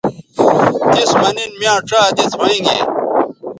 تس 0.95 1.09
مہ 1.19 1.29
نن 1.35 1.51
میاں 1.59 1.79
ڇا 1.87 2.01
دس 2.17 2.31
ھوینگے 2.39 2.77